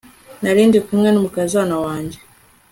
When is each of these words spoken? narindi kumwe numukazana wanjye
narindi 0.41 0.77
kumwe 0.85 1.09
numukazana 1.11 1.75
wanjye 1.85 2.17